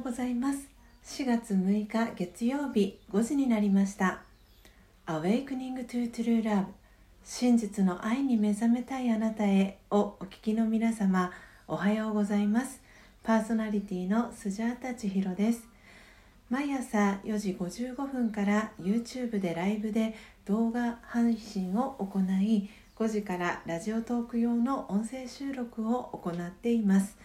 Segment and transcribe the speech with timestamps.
[0.00, 0.66] うございます。
[1.04, 4.22] 4月6日月曜日5時になりました。
[5.06, 6.64] Awakening to True Love
[7.22, 11.30] 真実の愛に目覚めたいあなたへをお聞きの皆様
[11.68, 12.80] おはようございます。
[13.22, 15.68] パーソナリティのスジャータ千尋です。
[16.48, 20.14] 毎朝4時55分から YouTube でライブで
[20.46, 27.18] 動画配信を行い5時からラジオトーク用の音声収録を行っています。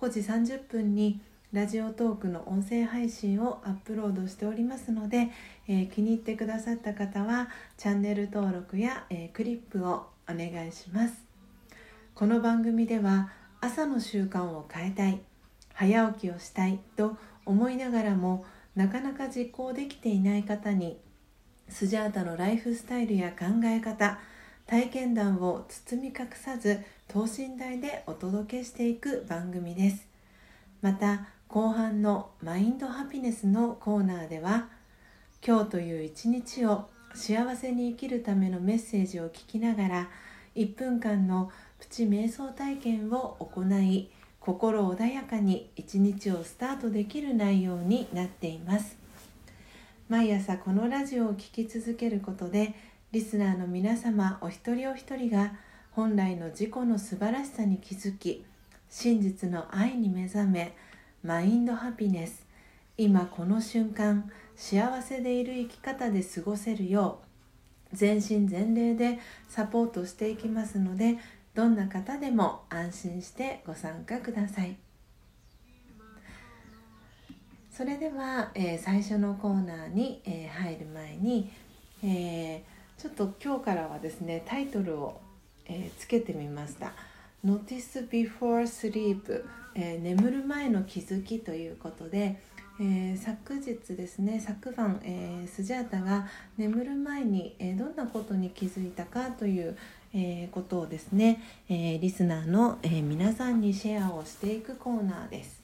[0.00, 5.30] 5時30分にラジオトークの音声配信をアップロードしておりますので、
[5.66, 7.48] えー、気に入ってくださった方は
[7.78, 11.14] チャンネル登録や、えー、クリップをお願いします。
[12.14, 13.30] この番組では
[13.62, 15.20] 朝の習慣を変えたい
[15.72, 17.16] 早起きをしたいと
[17.46, 18.44] 思いながらも
[18.76, 20.98] なかなか実行できていない方に
[21.70, 24.18] スジャータのライフスタイルや考え方
[24.66, 30.06] 体験談を包み隠さず等身大でお届けしていく番組です。
[30.82, 34.68] また後半のマインドハピネスのコーナーでは
[35.44, 40.08] 今日という一日を幸せに生きるためのメッセージを聞きながら
[40.56, 44.10] 1分間のプチ瞑想体験を行い
[44.40, 48.98] 心穏やかに一日をスタートできる内容になっています。
[50.10, 52.74] 毎朝このラジオを聴き続けることで
[53.12, 55.54] リスナーの皆様お一人お一人が
[55.92, 58.44] 本来の自己の素晴らしさに気づき
[58.90, 60.76] 真実の愛に目覚め
[61.24, 62.46] マインドハピネス。
[62.96, 67.20] 今この瞬間幸せでいる生き方で過ごせるよ
[67.92, 71.18] う全身全霊でサポートしていきますので
[71.54, 74.76] どんな方でも安心してご参加ください。
[77.72, 81.50] それでは、えー、最初のコーナーに、えー、入る前に、
[82.04, 85.20] えー、ちょっと今日からはですねタイトルを、
[85.66, 86.92] えつけてみました
[87.44, 89.44] 「Notice Before Sleep、
[89.80, 92.42] えー、眠る前の気づきということで、
[92.80, 99.76] えー、昨日ですね昨晩、えー、スジャータが眠る前に、えどんなことに気づいたかという、
[100.12, 105.62] えことをですね、えリスナーの、え皆さんにシェアをしていくコーナーです。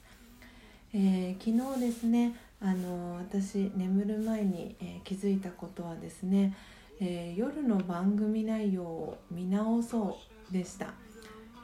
[0.93, 6.55] え昨日ですねあの私眠る前に、え気づいたことはですね、
[7.01, 10.17] え夜の番組内容を見直そ
[10.49, 10.93] うでした。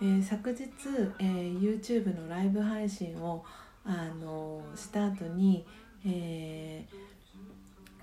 [0.03, 0.67] えー、昨日、
[1.19, 3.45] えー、YouTube のライブ配信を
[3.85, 5.63] あのした後に、
[6.03, 6.83] え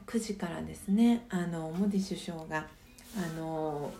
[0.07, 2.69] ー、9時からですねあのモディ首相が
[3.17, 3.91] あの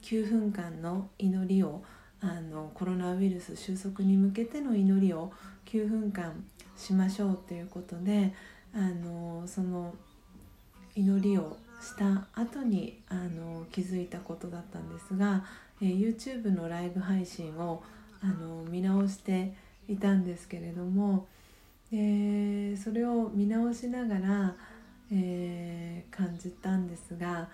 [0.00, 1.82] 9分間の祈りを
[2.22, 5.30] あのコロナウイルス収束に向けての祈りを
[5.66, 6.42] 9分間
[6.74, 8.32] しましょうということで
[8.74, 9.94] あのその
[10.94, 15.44] 祈りをした後にあに気づいたことだったんですが
[15.80, 17.82] えー、YouTube のライブ配信を
[18.22, 19.54] あの見直して
[19.88, 21.26] いたんですけれども、
[21.92, 24.54] えー、それを見直しながら、
[25.12, 27.48] えー、感じたんですが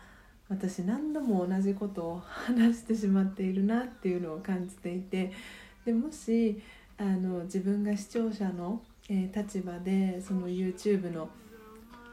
[0.49, 5.33] 私何度も同じことを話してしまっているなっていうのを感じていて
[5.85, 6.61] でもし
[6.99, 11.31] あの自分が視聴者の、えー、立場でその YouTube の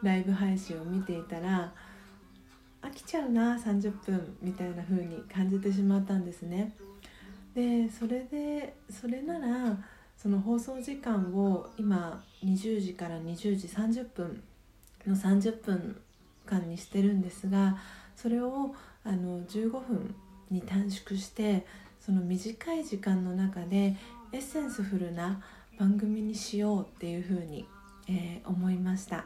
[0.01, 1.73] ライブ配信を見ていたら
[2.81, 6.73] 飽きちゃうな30分みたいな風に感じてしまったんですね。
[7.53, 9.77] でそれでそれなら
[10.15, 14.43] その放送時間を今20時から20時30分
[15.05, 16.01] の30分
[16.45, 17.77] 間にしてるんですが
[18.15, 18.73] それを
[19.03, 20.15] あの15分
[20.49, 21.65] に短縮して
[21.99, 23.95] その短い時間の中で
[24.31, 25.41] エッセンスフルな
[25.79, 27.67] 番組にしようっていうふうに、
[28.09, 29.25] えー、思いました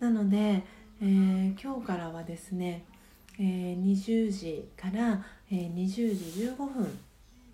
[0.00, 0.64] なので
[1.02, 2.84] えー、今日からはですね、
[3.38, 6.98] えー、20時から、えー、20時15分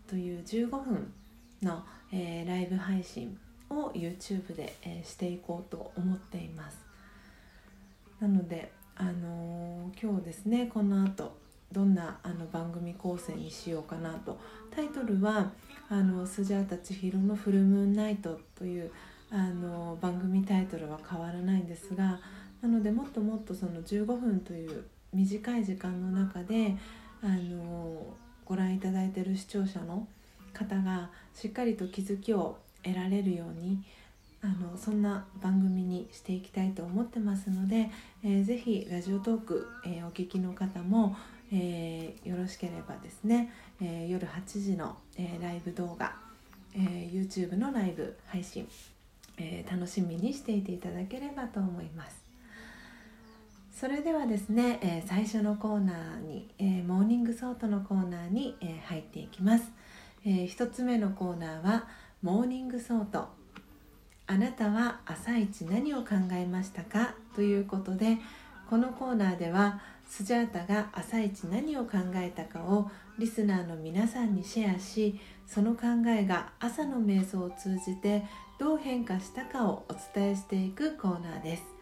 [0.09, 1.13] という15分
[1.63, 3.37] の、えー、ライブ配信
[3.71, 6.79] を YouTube で、えー、していこうと思っています。
[8.21, 11.35] なので、あのー、今日ですねこの後
[11.73, 14.39] どんなあの番組構成にしようかなと。
[14.71, 15.51] タイトルは
[15.89, 18.91] あのスジャータ千尋のフルムーンナイトという
[19.31, 22.21] あの番組タイトルは変わらないんですが
[22.63, 26.77] なのでもっともっとその15分という短い時間の中で
[27.23, 28.15] あの
[28.45, 30.07] ご覧いただいている視聴者の
[30.53, 33.83] 方がしっかりと気づきを得られるように
[34.43, 37.91] あのそんな番組にしていきたいと思ってますので、
[38.25, 41.17] えー、ぜひラジオトーク、えー、お聞きの方も、
[41.53, 43.53] えー、よろしければですね、
[43.83, 46.17] えー、夜8時の、え、ライブ動画、
[46.75, 46.79] え、
[47.13, 48.67] YouTube のライブ配信、
[49.37, 52.30] え、楽しみにしていていただければと思います。
[53.81, 59.73] それではですね、えー、最初のコーナーに、えー、モーニングソートのコーナーに、えー、入っていきます、
[60.23, 61.89] え1つ目のコーナーは
[62.21, 63.29] モーニングソート。
[64.27, 67.15] あなたは朝一何を考えましたか？
[67.35, 68.19] ということで
[68.69, 78.27] このコーナーではスジャータが朝一何を考えたかをリスナーの皆さんにシェアしその考えが朝の瞑想を通じて
[78.59, 81.80] どう変化したかをお伝えしていくコーナーです。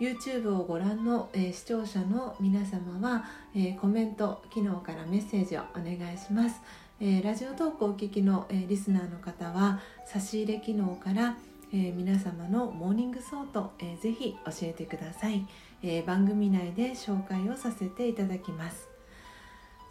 [0.00, 3.24] YouTube をご覧の、えー、視聴者の皆様は、
[3.54, 6.60] えー、コメント機能からメッセージをお願いします、
[7.00, 11.36] えー、ラジオトークをお聞きの、えリスナーの方は差し入れ機能から、
[11.72, 15.44] え皆様のモーニングソート、えー、ぜひ教えてください、
[15.82, 18.88] え番組内で紹介をさせていただきます。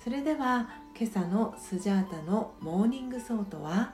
[0.01, 3.93] それでは今朝のスジャータのモーニングソートは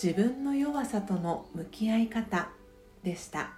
[0.00, 2.57] 自分の弱さとの向き合い方。
[3.02, 3.50] でした、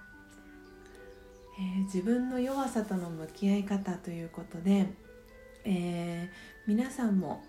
[1.59, 4.87] えー、自分の弱さとの向き合い方ということで、
[5.65, 7.43] えー、皆さんも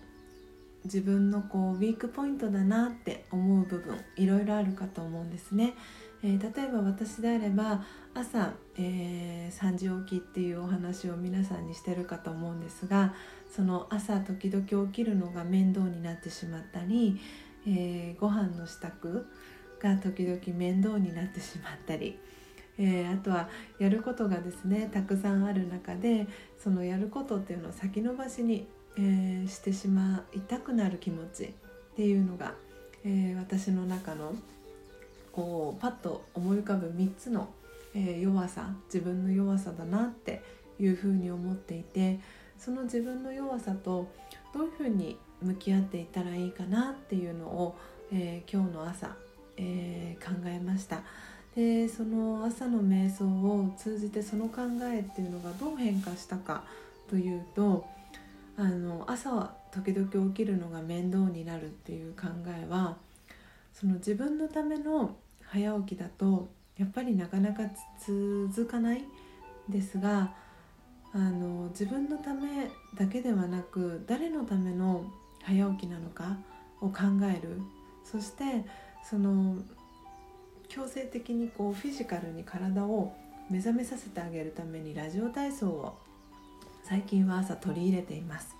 [0.85, 5.75] 自分のこうウィークポイントだなって思う部分いろいろあるかと思うんですね、
[6.23, 13.13] えー、例えば私であれば朝、えー、3時起きっていうお話を皆さんにしてるかと思うんですが
[13.55, 17.19] その朝時々起きるのが面倒になってしまったり、
[17.65, 19.25] えー、ご飯の支度
[19.83, 22.17] が時々面倒になってしまったり、
[22.77, 26.25] えー、あとはやることがですねたくさんある中で
[26.57, 28.65] そのやることっていうのを先延ばしに、
[28.97, 31.49] えー、してしまいたくなる気持ちっ
[31.97, 32.53] ていうのが、
[33.03, 34.33] えー、私の中の
[35.33, 37.49] こうパッと思い浮かぶ3つの、
[37.95, 40.43] え弱さ自分の弱さだなって
[40.79, 42.19] いうふうに思っていて
[42.59, 44.07] その自分の弱さと
[44.53, 47.75] どういうふうに向き合っていったらいいかなっていうのを、
[48.11, 49.15] え今日の朝
[49.57, 51.01] えー、考えました。
[51.55, 54.61] でその朝の瞑想を通じてその考
[54.91, 56.63] えっていうのがどう変化したか
[57.07, 57.85] というと
[58.57, 62.97] あの朝は時々起きるのが面倒になるっていう考えは
[63.73, 67.63] その自分のための早起きだとやっぱりなかなか
[67.99, 69.03] 続かない
[69.69, 70.33] ですが
[71.13, 75.05] あの自分のためだけではなく誰のための
[75.43, 76.37] 早起きなのか
[76.81, 77.61] を考える。
[78.03, 78.65] そして
[79.09, 79.57] その
[80.69, 83.13] 強制的にこうフィジカルに体を
[83.49, 85.97] 目覚めさせてあげるためにラジオ体操を
[86.83, 88.55] 最近は朝取り入れています。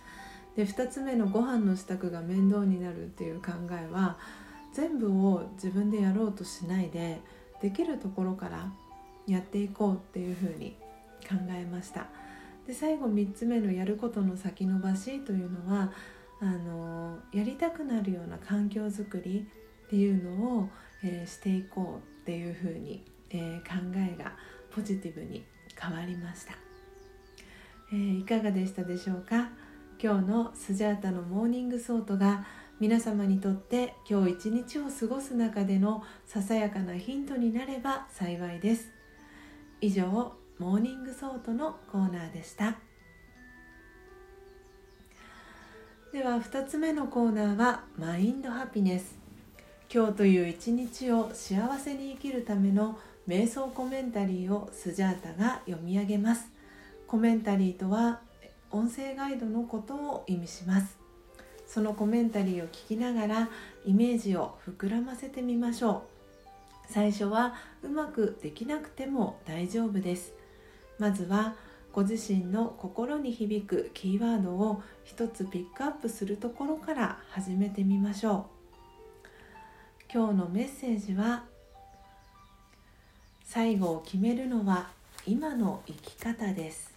[0.56, 4.18] で2つ目のご飯の支度が面倒になるっていう考えは
[4.74, 7.20] 全部を自分でやろうとしないで
[7.62, 8.72] できるところから
[9.26, 10.76] やっていこうっていうふうに
[11.28, 12.08] 考えました。
[12.68, 15.92] で最後3つ目のやることの先延ばしというのは
[16.40, 19.48] あのやりたくなるような環境づくり
[19.86, 20.70] っていうのを、
[21.04, 24.34] えー、していこうっていうふうに、えー、考えが
[24.72, 25.46] ポジティブに
[25.80, 26.54] 変わりました、
[27.92, 29.50] えー、いかがでしたでしょうか？
[30.02, 32.46] 今日のスジャータのモーニングソートが
[32.80, 38.90] 皆様にとって今日一日を過ごす中でのささやかなヒントになれば幸いです。
[39.80, 42.76] 以上モーニングソートのコーナーでした。
[46.12, 49.23] では2つ目のコーナーはマインドハピネス。
[49.94, 56.48] 今日という一日を幸せに生きるための瞑想コメンタリーをスジャータが読み上げます。
[57.06, 58.22] コメンタリーとは
[58.72, 60.98] 音声ガイドのことを意味します。
[61.68, 63.50] そのコメンタリーを聞きながら
[63.86, 66.08] イメージを膨らませてみましょ
[66.90, 66.92] う。
[66.92, 67.54] 最初は
[67.84, 70.34] うまくできなくても大丈夫です。
[70.98, 71.54] まずは
[71.92, 78.53] ご自身の心に響くキーワードを一つピックアップするところから始めてみましょう。
[80.14, 81.46] 今日のメッセージは
[83.44, 84.92] 最後を決めるのは
[85.26, 86.94] 今の生き方です。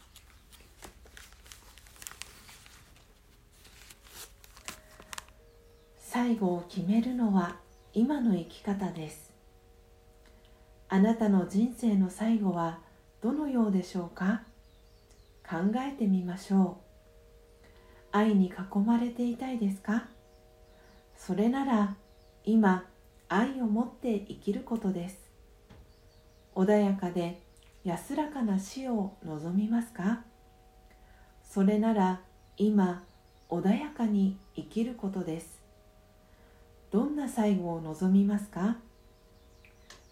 [5.99, 7.57] 最後を決めるのは
[7.95, 9.33] 今の生き方です。
[10.91, 12.81] あなたの人生の最後は
[13.23, 14.43] どのようでしょうか？
[15.49, 16.77] 考えてみましょ
[17.63, 17.67] う。
[18.13, 20.05] 愛に囲まれていたいですか？
[21.17, 21.97] それなら
[22.45, 22.85] 今
[23.29, 25.19] 愛を持って生きることです。
[26.55, 27.41] 穏やかで
[27.85, 30.23] 安らかな死を望みますか？
[31.45, 32.21] それなら
[32.57, 33.05] 今
[33.49, 35.61] 穏やかに生きることです。
[36.91, 38.77] どんな最後を望みますか？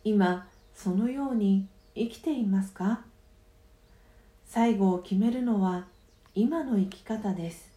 [0.03, 3.03] 今そのように生きていますか？
[4.47, 5.87] 最後を決めるのは
[6.35, 7.73] 今の生き方です。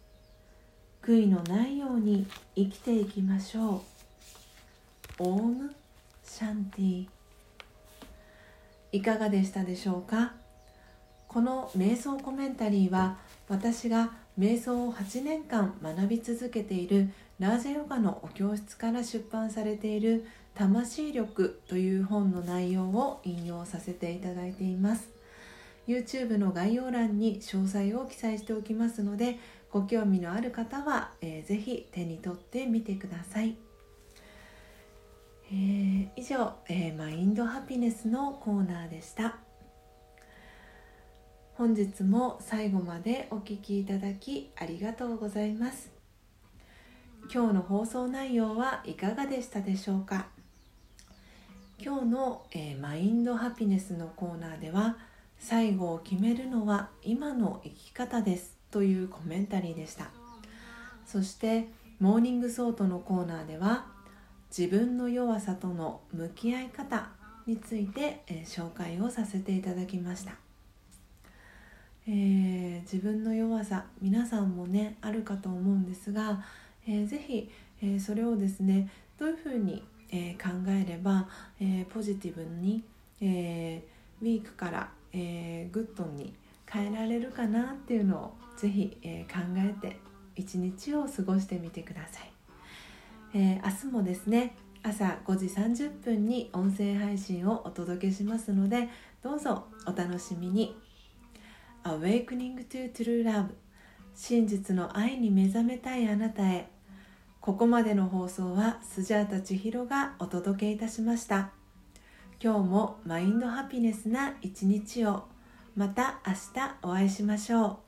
[1.02, 3.97] 悔いのないように生きていきましょう。
[5.20, 5.74] オーム
[6.24, 7.06] シャンティ。
[8.92, 10.34] いかがでしたでしょうか？
[11.26, 25.08] この瞑想コメンタリーは私が瞑想を8年間学び続けているラージェヨガのお教室から出版されている「魂力」という本の内容を引用させていただいています。
[25.88, 29.38] YouTube の概要欄に詳細を記載しておきますので
[29.72, 33.56] ご興味のある方は、えー、ぜひ手に取ってみてください、
[35.50, 39.36] えー、以上、えー、マインドハピネスのコーナーでした。
[41.54, 45.90] 本日も最後までお聴きいただきありがとうございます。
[47.32, 50.26] 今日の放送内容はいかがでしたでしょうか？
[51.82, 54.98] 今日の、えー、マインドハピネスのコーナーでは
[55.38, 60.10] 最後を決めるのは今の生き方ですというコメンタリーでした。
[61.06, 61.68] そして
[62.00, 63.86] モーニングソートのコーナーでは
[64.56, 67.10] 自分の弱さとの向き合い方
[67.46, 70.32] について、えー、紹介をさせていただきました、
[72.06, 76.42] えー、自分の弱さ皆さんもねあるかと思うんですが
[76.88, 77.50] えー、ぜひ、
[77.82, 78.88] えー、それをですね
[79.18, 81.28] どういうふうに、えー、考えれば、
[81.60, 82.82] えー、ポジティブに、
[83.20, 86.32] えー、ウィークから、えー、グッドに
[86.66, 89.98] 変えられるかなっていうのをぜひ、えー、考えて
[90.34, 92.32] 一日を過ごしてみてください、
[93.34, 98.88] えー、明日もですね朝5時30分に音声配信をお届けしますので
[99.22, 100.76] どうぞお楽しみに。
[101.84, 103.48] Awakening to True Love
[104.14, 106.68] 真実の愛に目覚めたいあなたへ。
[107.40, 111.50] ここまでの放送はスジャータ千尋がお届けいたしました。
[112.42, 115.24] 今日もマインドハピネスな一日を。
[115.76, 117.80] また明日お会いしましょ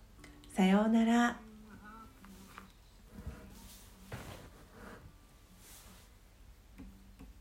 [0.52, 0.54] う。
[0.54, 1.49] さようなら。